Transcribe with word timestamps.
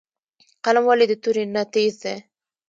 قلم 0.65 0.83
ولې 0.87 1.05
د 1.09 1.13
تورې 1.23 1.43
نه 1.53 1.63
تېز 1.73 1.93
دی؟ 2.03 2.15